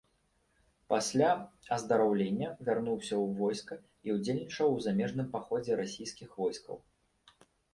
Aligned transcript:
Пасля 0.93 1.27
аздараўлення 1.75 2.49
вярнуўся 2.69 3.15
ў 3.23 3.41
войска 3.41 3.73
і 4.09 4.17
ўдзельнічаў 4.17 4.67
у 4.79 4.83
замежным 4.87 5.27
паходзе 5.37 5.71
расійскіх 5.83 6.29
войскаў. 6.41 6.75